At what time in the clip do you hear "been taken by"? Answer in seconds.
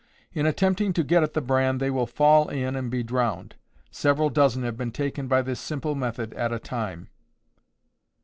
4.75-5.43